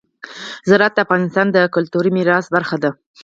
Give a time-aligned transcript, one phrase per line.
[0.69, 2.91] زراعت د افغانستان د کلتوري میراث برخه ده.